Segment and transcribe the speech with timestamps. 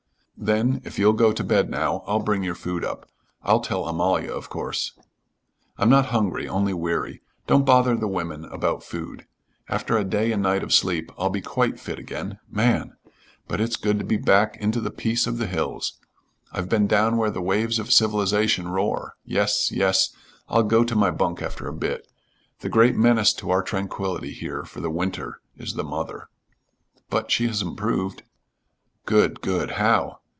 [0.43, 3.07] "Then, if you'll go to bed now, I'll bring your food up.
[3.43, 4.97] I'll tell Amalia, of course."
[5.77, 7.21] "I'm not hungry only weary.
[7.45, 9.27] Don't bother the women about food.
[9.69, 12.39] After a day and night of sleep I'll be quite fit again.
[12.49, 12.93] Man!
[13.47, 15.99] But it's good to be back into the peace of the hills!
[16.51, 19.17] I've been down where the waves of civilization roar.
[19.23, 20.09] Yes, yes;
[20.49, 22.07] I'll go to my bunk after a bit.
[22.61, 26.29] The great menace to our tranquillity here for the winter is the mother."
[27.11, 28.23] "But she has improved."
[29.05, 29.71] "Good, good.
[29.73, 30.17] How?"